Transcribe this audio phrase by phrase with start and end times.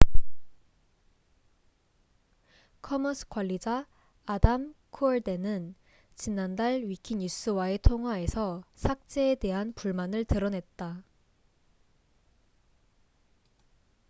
[2.83, 3.85] commons 관리자
[4.27, 5.75] adam cuerden은
[6.15, 11.03] 지난달 위키 뉴스와의 통화에서 삭제에 대한 불만을 드러냈다